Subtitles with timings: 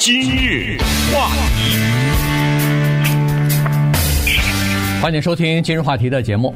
[0.00, 0.78] 今日
[1.12, 1.28] 话
[1.58, 1.76] 题，
[5.02, 6.54] 欢迎收听今日话题的节目。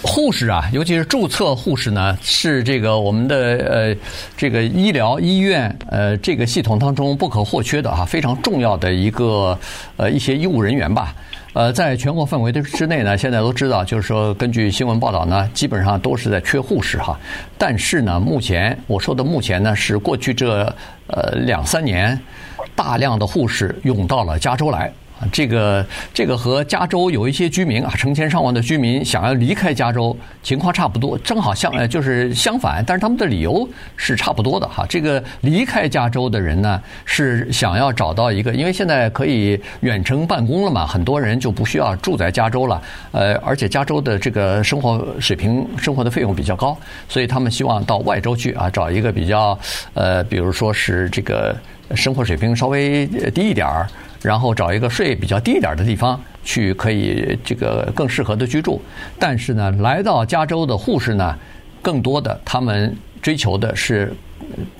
[0.00, 3.36] 护士啊，尤其是注册护士呢，是这个我们的
[3.68, 3.94] 呃
[4.38, 9.58] 这个医疗医院呃这个系统当中不可或缺的啊，非常重要的一个
[9.98, 11.14] 呃一些医务人员吧。
[11.54, 17.18] 呃，在全国范围的之内呢，现在都知道，就是说，根据新闻报道呢，基本上都是在缺护士哈。
[17.58, 20.64] 但是呢，目前我说的目前呢，是过去这
[21.08, 22.18] 呃两三年，
[22.74, 24.90] 大量的护士涌到了加州来。
[25.30, 34.84] 这个这个和加州有一些居民啊，成千上万的居民想要离开加州，情况差不多，正好相呃就是相反，但是他们的理由是差不多的哈。
[34.88, 42.82] 这个离开加州的人呢，是想要找到一个，因为现在可以远程办公了嘛，很多人就不需要住在加州了。
[43.12, 46.76] 呃，而且加州的这个生活水平、生活的费用比较高，
[47.08, 49.58] 所以他们希望到外州去啊，找一个比较
[49.94, 51.54] 呃，比如说是这个
[51.94, 53.86] 生活水平稍微低一点儿。
[54.22, 58.80] 然后找一个税比较低一点的地方去，可以这个更适合的居住。
[59.18, 61.36] 但是呢，来到加州的护士呢，
[61.82, 64.12] 更多的他们追求的是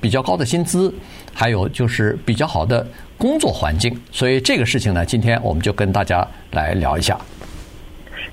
[0.00, 0.94] 比较高的薪资，
[1.34, 2.86] 还有就是比较好的
[3.18, 4.00] 工作环境。
[4.12, 7.18] 所以这个事情呢，今天我们就跟大家来聊一下。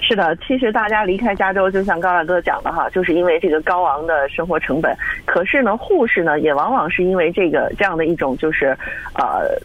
[0.01, 4.95] 是的，其实大家离开加州，就像高大哥讲的哈，就是因为这个高昂的生活成本。
[5.25, 8.77] 可是呢，护士呢，也往往是因为这个这样的一种就是
[9.15, 9.59] 呃。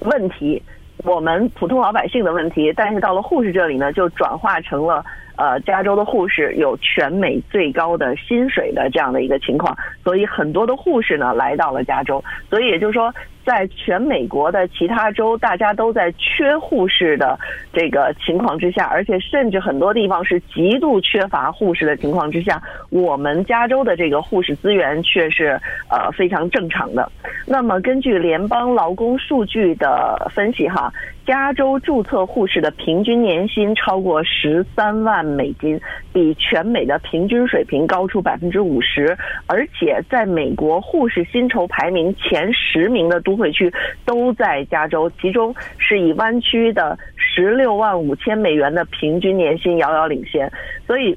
[0.00, 0.62] 问题，
[1.04, 5.04] 我们普通老百姓的问题，但是到了护士这里呢，就转化成了
[5.38, 13.14] 呃，加州的护士有全美最高的薪水的这样的一个情况，所以很多的护士呢来到了加州，所以也就是说。
[13.44, 17.38] 在全美国的其他州，大家都在缺护士的
[17.72, 27.10] 这个情况之下，而且甚至很多地方是极度缺乏护士的情况之下，我们加州的这个护士资源却是呃非常正常的。
[27.46, 30.92] 那么根据联邦劳工数据的分析，哈。
[31.28, 35.78] 加州注册护士的平均年薪超过十三万美金，
[36.10, 39.14] 比全美的平均水平高出百分之五十。
[39.46, 43.70] 而且，在美国护士薪酬排名前十名的都会区
[44.06, 50.50] 都在加州，其中是以湾区的十六万五千美元的平均年薪遥遥领先。
[50.86, 51.14] 所以。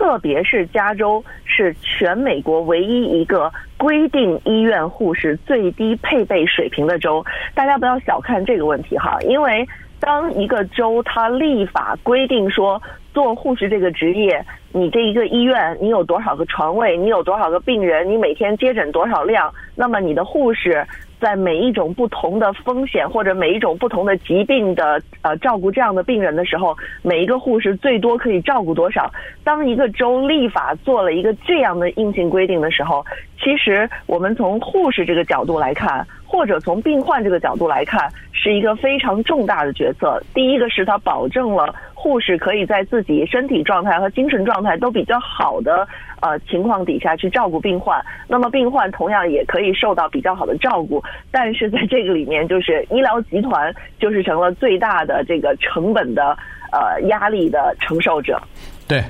[0.00, 7.22] 特别是加州是全美国唯一一个规定医院护士最低配备水平的州，
[7.54, 9.68] 大家不要小看这个问题哈，因为
[10.00, 20.86] 当一个州它立法规定说做护士这个职业，你这一个医院你有多少个床位，你有多少个病人，你每天接诊多少量，那么你的护士。
[21.20, 29.12] 在每一种不同的风险或者每一种不同的疾病的呃照顾这样的病人的时候，每一个护士最多可以照顾多少？
[29.44, 33.04] 当一个州立法做了一个这样的硬性规定的时候，
[33.38, 40.22] 其实我们从护士这个角度来看，或者从病患这个角度来看，是一个非常重大的决策。
[40.32, 45.86] 第一个是它保证了护士可以在自己身体状态和精神状态都比较好的
[46.20, 51.02] 呃情况底下去照顾病患，那么病患同样也可以受到比较好的照顾。
[51.32, 56.38] 但是在这个里面，就是医疗集团就是成了最大的这个成本的
[56.70, 58.40] 呃压力的承受者。
[58.86, 59.02] 对，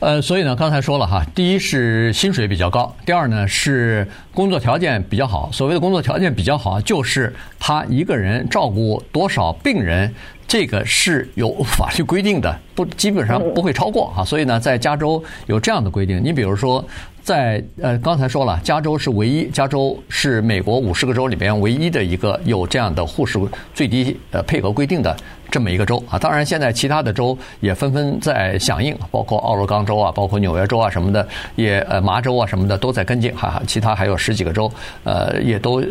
[0.00, 5.50] 呃，所以呢，刚才说了哈，第一是薪水比较高，第二呢是工作条件比较好。
[5.52, 10.14] 所谓的工作条件比较好，就是他一个人照顾多少病人。
[10.46, 16.24] 这个是有法律规定的，不基本上不会超过哈，所以呢，在加州有这样的规定。
[16.24, 16.82] 你比如说，
[17.22, 23.38] 在呃刚才说了，加州是唯一，加州是美国五十个州里边唯一的一个有这样的护士
[23.74, 25.14] 最低呃配额规定的。
[25.50, 31.26] 这么一个州啊，当然现在其他的州也纷纷在响应，包括奥勒冈州啊，包括纽约州啊什么的，
[31.56, 34.70] 也呃麻州啊什么的都在跟进，哈哈，其他还有十几个州，
[35.04, 35.82] 呃，也都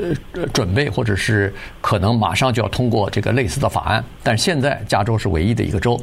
[0.53, 4.03] 准备或者是可能马上就要通过这个类似的法案。
[4.21, 5.99] 但是现在加州是唯一的一个州，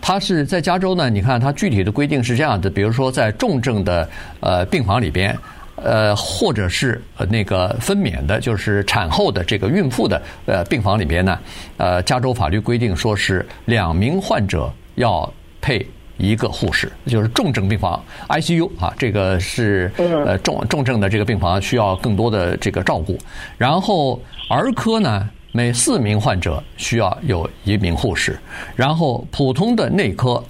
[0.00, 4.08] 它是在加州呢，你看它具体的规定是这样的，比如说在重症的
[4.40, 5.36] 呃病房里边。
[5.84, 11.38] 呃，或者是那个分娩的，就是产后的这个孕妇的呃病房里边呢，
[11.76, 15.86] 呃，加州法律规定说是两名患者要配
[16.16, 23.18] 一个护士，就是重症病房 ICU 啊，这个是呃重重症的这个病房需要更多的这个照顾。
[23.58, 28.38] 然后儿科呢，每四名患者需要有一名护士，
[28.74, 30.42] 然后普通的内科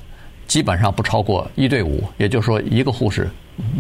[0.46, 3.28] 基本上不超过一对五，也就是说一个护士。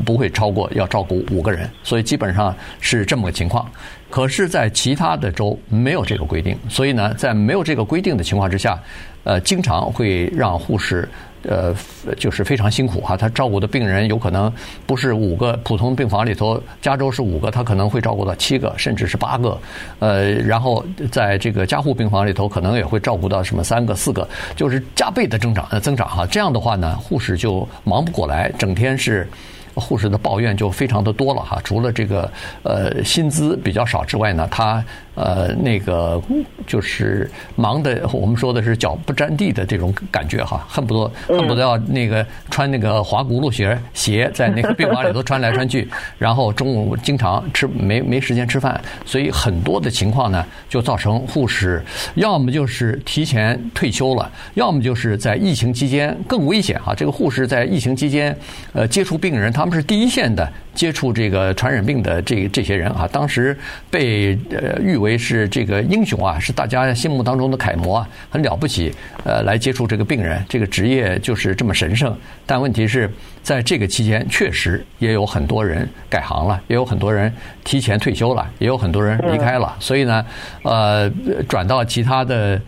[0.04, 3.70] 不会超过要照顾五个人，所以基本上是这么个情况。
[4.10, 8.78] 可是，在其他的州没有这个规定，所以呢，在没有这个规定的情况之下，
[9.24, 11.08] 呃，经常会让护士。
[11.46, 11.74] 呃，
[12.16, 14.50] 就是非常辛苦哈，他照顾的病人有可能
[14.86, 19.60] 不是五个普通病房里头，加州是五个，他可能会照顾到七个，甚至是八个。
[19.98, 20.82] 呃，然后
[21.12, 26.26] 在这个加护病房里头，可能也会照顾到什么三个、四个，就是加倍的增长呃增长哈。
[26.26, 29.28] 这样的话呢，护士就忙不过来，整天是。
[29.74, 32.30] 护士的抱怨就非常的多了哈，除了这个
[32.62, 34.84] 呃薪资比较少之外呢，他
[35.14, 36.22] 呃那个
[36.64, 51.82] 就是忙的，我们说的是脚不沾地的这种感觉哈，恨不得恨不得要那个穿那个滑轱辘鞋鞋在那个病房里头穿来穿去， 然后中午经常吃没没时间吃饭，所以很多的情况呢就造成护士
[52.14, 58.36] 要么就是提前退休了，要么就是在疫情期间更危险哈，这个护士在疫情期间
[58.72, 59.64] 呃接触病人他。
[59.64, 63.56] 他们是第一线的接触这个传染病的这这些人啊，当时
[63.90, 68.92] 被呃誉为是这个英雄啊，是大家心目当中的楷模啊，很了不起。
[69.24, 72.14] 呃，来接触这个病人，这个职业就是这么神圣。
[72.44, 73.10] 但问题是
[73.42, 77.32] 在这个期间，确实也有很多人改行了，也有很多人
[77.62, 79.74] 提前退休了，也有很多人离开了。
[79.80, 80.26] 所以呢，
[80.62, 81.10] 呃，
[81.48, 82.60] 转到其他的，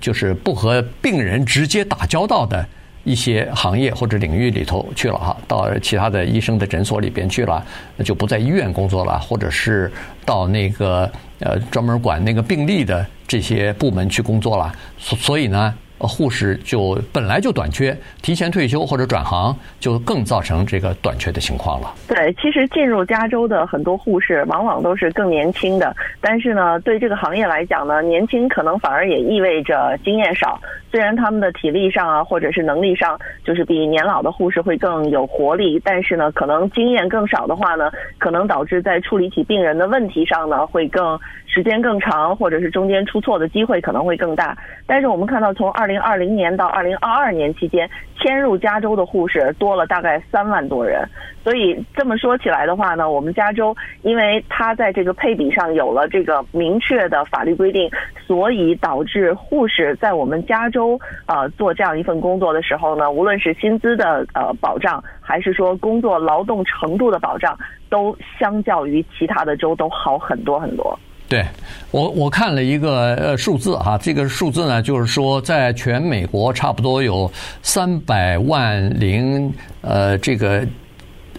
[0.00, 2.66] 就是不和病人直接打交道的。
[3.04, 7.64] 一些行业或者领域里头去了哈，到其他的医生的诊所里边去了，
[8.04, 9.90] 就不在医院工作了，或者是
[10.24, 11.10] 到那个
[11.40, 15.74] 呃专门管那个病例的这些部门去工作了，所所以呢。
[16.04, 21.94] 护士就本来就短缺，提前退休或者转行，就更造成这个短缺的情况了。
[22.08, 30.60] 对，其实进入加州的很多护士，往往都是更年轻的，但是呢，对这个行业来讲呢，年轻可能反而也意味着经验少。
[30.92, 44.54] 虽然他们的体力上啊，或者是能力上，就是比年老的护士会更有活力，但是呢，可能经验更少的话呢，可能导致在处理起病人的问题上呢，会更时间更长，或者是中间出错的机会可能会更大。
[44.86, 47.88] 但是我们看到从二零二零年到二零二二年期间，
[48.20, 51.08] 迁入加州的护士多了大概三万多人。
[51.42, 57.90] 所以这么说起来的话呢，我们加州因为它在这个配比上有了这个明确的法律规定，
[58.32, 67.54] 所以导致护士在我们加州呃做这样一份工作的时候呢，无论是薪资的呃保障，还是说工作劳动程度的保障，
[67.90, 70.98] 都相较于其他的州都好很多很多。
[71.28, 71.44] 对，
[71.90, 77.30] 我我看了一个呃数字哈，这个数字呢，就是说在全美国差不多有
[77.60, 79.52] 三百万零
[79.82, 80.66] 呃这个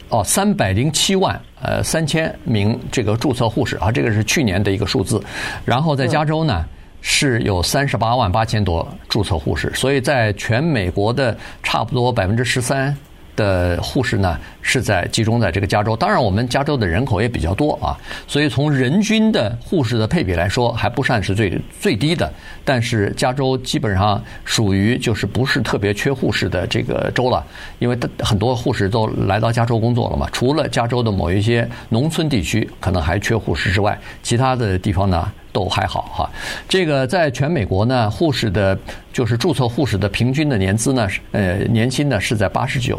[0.10, 5.20] 哦三百零七万呃三千名这个注册护士啊，这个是去年的一个数字。
[5.66, 6.64] 然后在加州呢
[7.04, 12.98] 是有三十八万八千多注册护士，所以在全美国的差不多百分之十三。
[13.36, 17.98] 的护士呢是在集中在这个加州，当然我们加州的人口也比较多啊，
[18.28, 22.32] 所以从人均的护士的配比来说还不算是最最低的，
[22.64, 27.44] 但是加州基本上属于就是不是特别缺护士的这个州了，
[27.80, 36.30] 因为很多护士都来到加州工作了嘛，除了加州的某一些农村地区可能还缺护士之外，其他的地方呢，都还好哈，
[36.68, 38.78] 这个在全美国呢，护士的，
[39.14, 42.98] 就是注册护士的平均的年资呢，呃，年薪呢是在八十九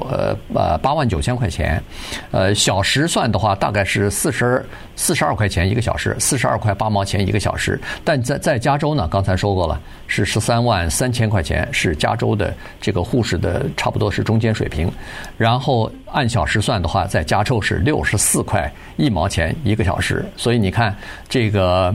[0.54, 1.82] 呃八万九千块钱，
[2.30, 4.64] 呃，小时算的话大概是四十
[4.94, 7.78] 四十二块钱一个小时，四十二块八毛钱一个小时。
[8.04, 14.88] 但在在加州呢，刚才说过了，是十三万三千块钱，是加州的这个护士的差不多是中间水平。
[15.36, 20.24] 然后按小时算的话，在加州是六十四块一毛钱一个小时。
[20.36, 20.96] 所以你看
[21.28, 21.92] 这个。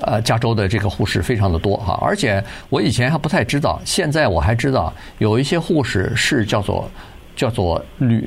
[0.00, 6.88] 呃，加州的这个护士非常的多哈，而且我以前还不太知道，现在我还知道有一些护士是叫做
[7.34, 8.26] 叫做旅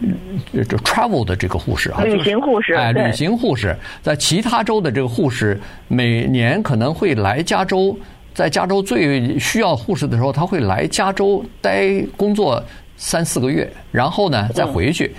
[0.53, 3.75] 这 travel 的这个护士啊，旅行护士，哎，旅行护士。
[4.01, 7.97] 在其他州的这个护士每年可能会来加州，
[8.33, 12.63] 在加州最需要护士的时候，他会来加州待工作
[12.95, 15.13] 三四个月，然后呢再回去。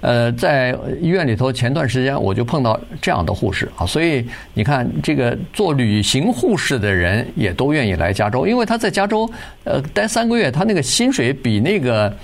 [0.00, 4.24] 呃，在医院里头，前段时间我就碰到这样的护士啊，所以
[4.54, 9.28] 你看，这个做旅行护士的人也都愿意来加州，因为他在加州
[9.64, 12.14] 呃待三个月，他那个薪水比那个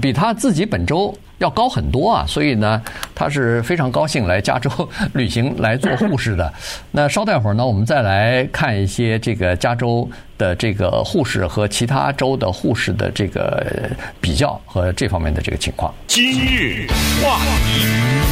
[0.00, 2.82] 比他自己本周要高很多啊，所以呢，
[3.14, 4.70] 他是非常高兴来加州
[5.14, 6.52] 旅行来做护士的。
[6.92, 10.08] 那稍待会儿呢，我们再来看一些这个加州。
[10.38, 13.90] 的这个护士和其他州的护士的这个
[14.20, 15.92] 比较和这方面的这个情况。
[16.06, 16.86] 今日
[17.20, 18.27] 话题。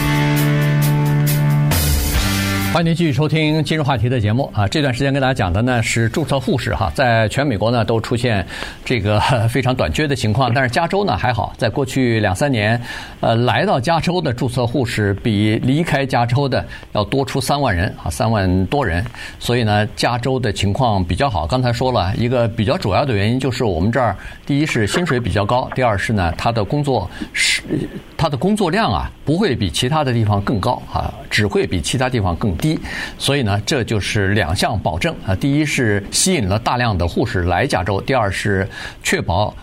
[2.76, 4.68] 欢迎您继续收听今日话题的节目啊！
[4.68, 8.46] 这段时间跟大家讲的呢是注册护士哈，在全美国呢都出现
[8.84, 9.18] 这个
[9.48, 12.78] 非常短缺的情况，但是加州呢还好，在过去两三年，
[13.20, 19.02] 呃，来到加州的注册护士比离开加州的要多出三万人啊，三万多人，
[19.38, 21.46] 所以呢，加州的情况比较好。
[21.46, 24.14] 刚才说了一个比较主要的原因，就是我们这儿
[24.44, 27.62] 第一是薪水比较高，第二是呢，他的工作是
[28.18, 32.65] 他的工作量啊不会比其他的地方更高啊，只会比其他地方更低。
[32.66, 32.80] 低，
[33.16, 35.34] 所以呢，这就是两项保证啊。
[35.36, 38.68] 第一是吸引了大量的护士来加州，第二是
[39.04, 39.54] 确保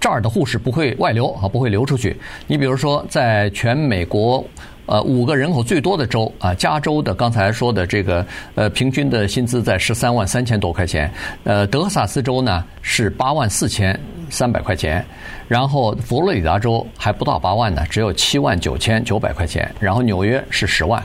[0.00, 2.16] 这儿的护士不会外流啊，不会流出去。
[2.48, 4.44] 你比如说，在全美国
[4.86, 8.26] 呃五个人口最多的州啊，加州的刚才说的这个
[8.56, 11.08] 呃平均的薪资在十三万三千多块钱，
[11.44, 15.04] 呃德克萨斯州呢是八万四千三百块钱，
[15.46, 21.00] 然后佛罗里达州还不到八万呢，只有七万九千九百块钱，然后纽约是十万。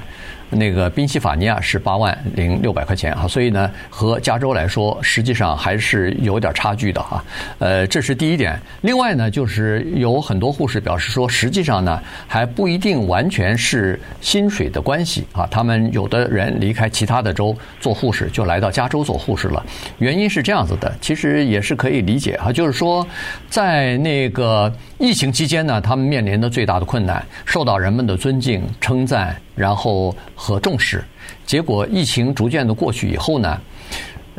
[0.49, 7.23] 那个宾夕法尼亚是八万零六百块钱啊，所以呢，和加州来说，实际上还是有点差距的哈。
[7.59, 8.59] 呃，这是第一点。
[8.81, 15.47] 另外呢，就是有很多护士表示说，实际上呢，还不一定完全是薪水的关系啊。
[15.49, 19.65] 他们有的人离开其他的州做护士，就来到加州做护士了。
[19.97, 23.05] 原因是这样子的，其实也是可以理解哈，就是说，
[23.49, 29.35] 在那个疫情期间呢，他们面临的最大的困难，受到人们的尊敬、称赞。
[29.55, 31.03] 然后和重视，
[31.45, 33.59] 结果疫情逐渐的过去以后呢，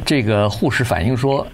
[0.04, 1.46] 这个护士反映说，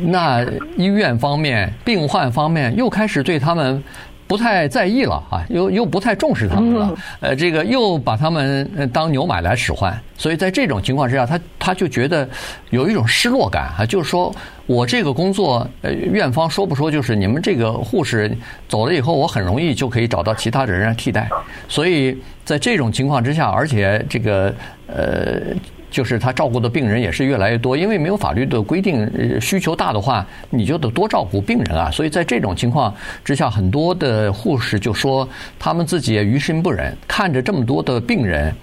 [0.00, 0.44] 那
[0.76, 3.82] 医院方面、病患方面又开始对他们
[4.26, 12.28] 不太在意了啊，又又不太重视他们了，呃，这个又把他们当牛买来使唤，所以在这种情况之下，他他就觉得
[12.70, 14.34] 有一种失落感啊，就是说。
[14.68, 18.36] 我这个工作，呃，院方说不说就是你们这个护士
[18.68, 21.30] 走了以后，我很容易就可以找到其他的人来替代。
[21.68, 24.52] 所以在这种情况之下，而且这个
[24.88, 25.54] 呃，
[25.96, 31.90] 就是他照顾的病人也是越来越多，因为没有法律的规定，需求大的话，你就得多照顾病人啊。
[31.90, 35.26] 所以在这种情况之下，很多的护士就说，
[35.58, 38.54] 他们自己也于心不忍，看着这么多的病人，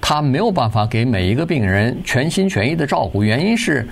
[0.00, 3.86] 他没有办法给每一个病人全心全意的照顾，原因是。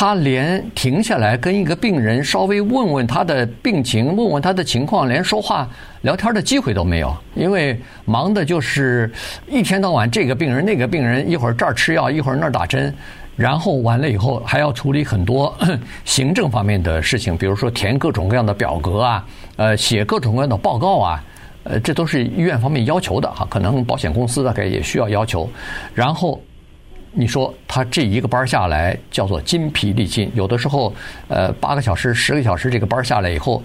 [0.00, 5.68] 他连停下来跟一个病人稍微问问他的病情，问问他的情况，连说话
[6.02, 9.12] 聊天的机会都没有，因为忙的就是
[9.48, 12.94] 一天到晚这个病人那个病人，一会儿这儿吃药，一会儿那儿打针，
[13.34, 15.52] 然后完了以后还要处理很多
[16.06, 19.26] 行政方面的事情，比如说填各种各样的表格啊，
[19.56, 21.24] 呃，写各种各样的报告啊，
[21.64, 25.50] 呃，这都是医院方面要求的哈，可能保险公司大概也需要要求，
[25.92, 26.40] 然后。
[27.18, 30.94] 你说他这一个班下来叫做筋疲力尽，有的时候，
[31.26, 33.60] 呃，八个小时、十个小时这个班下来以后，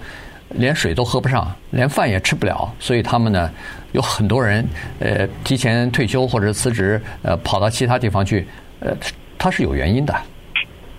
[0.48, 3.48] 连水都喝不上，连饭也吃不了，所以他们呢，
[3.92, 4.66] 有很多人
[4.98, 8.44] 呃提前退休或者辞职，呃，跑到其他地方去，
[8.80, 8.92] 呃，
[9.38, 10.12] 他是有原因的。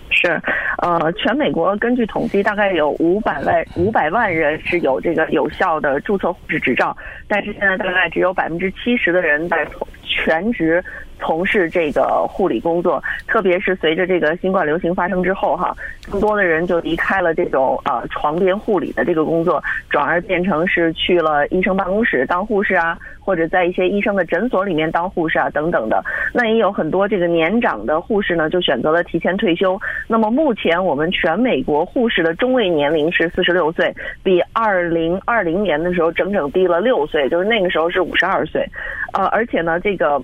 [0.10, 0.42] 是，
[0.78, 6.96] 呃，全美国根据统计，大概有五百万五百万人是有这个有效的注册护士执照，
[7.28, 9.68] 但是现在大概只有百分之七十的人在
[10.06, 10.82] 全职。
[11.20, 15.76] 从事这个护理工作，特别是随着这个新冠流行发生之后，哈，
[16.12, 26.04] 更多的人就离开了这种呃床边护理的这个工作，转而变成是去了医生办公室当护士啊，或者在一些医生的诊所里面当护士啊等等的。
[26.34, 29.80] 那也有很多这个年长的护士呢，就选择了提前退休。
[30.08, 33.94] 那么目前我们全美国护士的中位年龄是四十六岁，
[34.24, 38.68] 比二零二零年的时候整整低了六岁，就是那个时候是五十二岁。
[39.14, 40.22] 呃，而且呢，这个。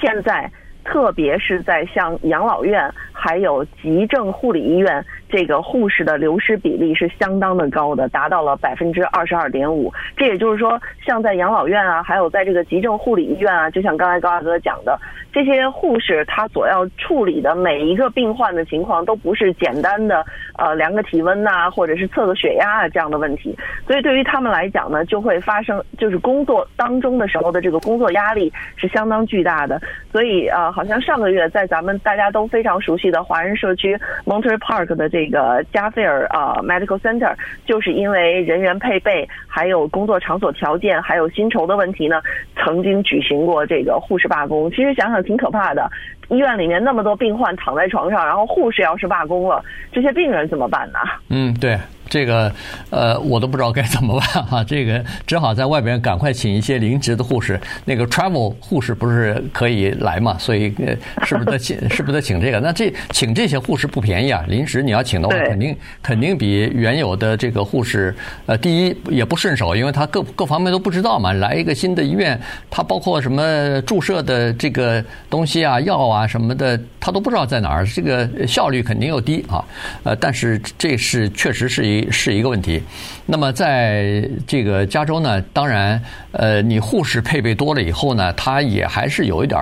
[0.00, 0.50] 现在，
[0.84, 5.04] 特别是在像养老院，还有急症护理医院。
[5.30, 9.92] 这个护士的流失比例是相当的高的，达到了百分之二十二点五。
[10.16, 14.98] 这也就是说，像在养老院啊，还有在这个急症护理医院啊，就像刚才高大哥讲的，
[15.30, 20.24] 这些护士他所要处理的每一个病患的情况，都不是简单的
[20.56, 23.54] 呃量个体温呐、或者是测个血压啊这样的问题。
[23.86, 29.78] 所以对于他们来讲呢，就会发生就是工作当中的时候的这个工作压力是相当巨大的。
[30.10, 35.64] 所以呃，好像上个月在咱们大家都非常熟悉的华人社区 Monterey Park 的这个。
[35.72, 37.34] 加菲尔啊 Medical Center
[37.64, 42.20] 就是因为人员配备、还有工作场所条件、还有薪酬的问题呢，
[42.56, 44.70] 曾经举行过这个护士罢工。
[44.70, 45.90] 其实想想挺可怕的，
[46.28, 49.62] 医院里面那么多病患躺在床上，然后护士要是罢工了，
[49.92, 50.98] 这些病人怎么办呢？
[51.28, 52.52] 嗯，对，这个
[52.90, 54.64] 呃，我都不知道该怎么办哈。
[54.64, 57.60] 这个只好在外边赶快请一些临时的护士。
[57.84, 60.36] 那个 travel 护士不是可以来嘛？
[60.38, 60.74] 所以
[61.24, 61.76] 是不是得请？
[61.90, 62.60] 是不是得请这个？
[62.60, 64.44] 那这请这些护士不便宜啊！
[64.48, 68.14] 临时你要请的话，肯定肯定比原有的这个护士
[68.46, 71.32] 呃，第一也不顺手，因为他各各方面都不知道嘛。
[71.32, 72.38] 来一个新的医院，
[72.68, 79.64] 他包括什么注射的这个东西啊、药啊什么的，他都不知道在哪儿，这个效率肯定又低啊。
[80.02, 82.82] 呃，但是这是确实是一是一个问题。
[83.26, 86.00] 那么在这个加州呢，当然，
[86.32, 89.60] 呃，你护士配备多了以后呢，它也还是有一点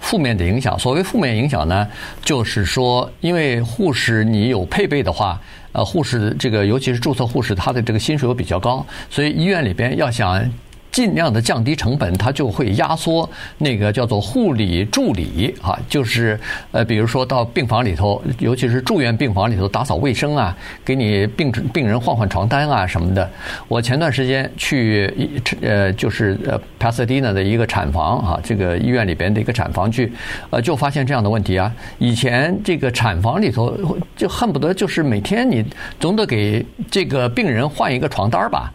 [0.00, 0.78] 负面的影响。
[0.78, 1.86] 所谓负面影响呢，
[2.22, 5.40] 就是说，因为护士你有配备的话，
[5.72, 10.50] 呃，护士这个尤其是注册护士，他的这个薪水又比较高，所以医院里边要想。
[10.96, 16.40] 尽量的降低成本，它就会压缩那个叫做护理助理啊，就是
[16.72, 23.30] 呃，比如说到病房里头，尤其是住院病房里头打扫卫生啊，给你病病人换换床单啊什么的。
[23.68, 25.12] 我前段时间去
[25.60, 30.10] 呃，就是呃帕萨迪纳的一个产房啊，这个医院里边的一个产房去，
[30.48, 31.70] 呃，就发现这样的问题啊。
[31.98, 35.62] 以前这个产房里头就恨不得就是每天你
[36.00, 38.72] 总得给这个病人换一个床单吧。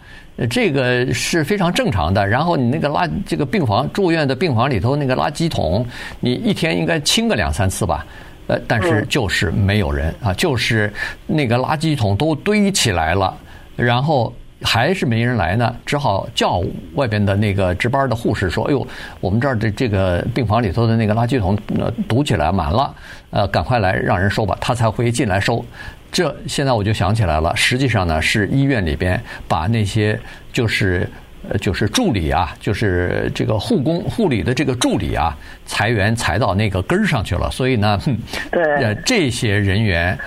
[0.48, 2.28] 这个是非常正常的。
[2.28, 5.86] 然后你那个垃这个病房住院的病房里头那个垃圾桶，
[6.20, 8.06] 你一天应该清个两三次吧？
[8.48, 10.92] 呃，但是就是没有人啊，就是
[11.28, 13.34] 那个垃圾桶都堆起来了，
[13.76, 16.62] 然后还是没人来呢，只好叫
[16.96, 18.86] 外边的那个值班的护士说：“哎呦，
[19.22, 22.94] 我们这儿的这个病房里头的那个垃圾桶呃堵起来满了，
[23.30, 25.64] 呃，赶快来让人收吧。”他才会进来收。
[26.12, 30.20] 这现在我就想起来了，实际上呢是医院里边把那些
[30.52, 31.10] 就是
[31.50, 38.00] 呃就是助理啊，就是这个护工护理的这个助理啊，裁员裁到那个根儿上去了，所以呢，
[38.52, 40.18] 对，呃这些人员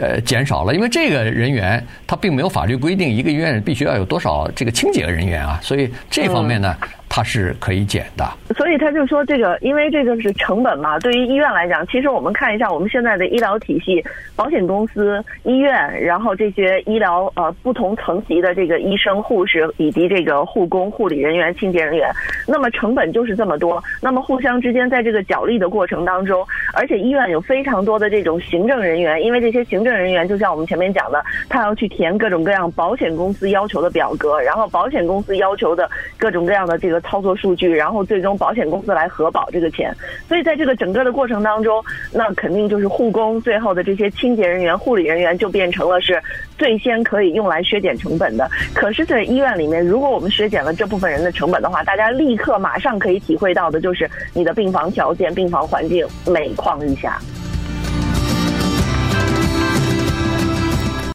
[0.00, 6.76] 呃减少了，因为这个人员他并没有法律规定一个医院必须要有多少这个清洁人员啊，所以这方面呢。
[7.14, 8.26] 它是可以减的，
[8.56, 10.98] 所以他就说这个，因为这个是成本嘛。
[11.00, 14.02] 对于医院来讲，其实我们看一下我们现在的医疗体系，
[14.34, 22.10] 保险公司、医院，然后这些医疗呃不同层级的这个医生、护士以及这个护工、护理人员、清洁人员，
[22.48, 23.84] 那么成本就是这么多。
[24.00, 26.42] 那么互相之间在这个角力的过程当中，
[26.72, 37.01] 而且医院有非常多的这种行政人员，因为这些行政人员就像我们前面讲的，他要去填各种各样保险公司要求的表格，然后保险公司要求的各种各样的这个。
[37.02, 39.94] 操作数据，然后最终保险公司来核保这个钱，
[40.28, 41.82] 所以在这个整个的过程当中，
[42.12, 46.22] 那肯定就是护工最后的这些清洁人员、护理人员就变成了是
[46.58, 48.50] 最先可以用来削减成本的。
[48.74, 57.18] 可是，在医院里面，如果我们削减了这部分人的成本的话，大家立刻马上可以体会到的就是你的病房条件、病房环境每况愈下。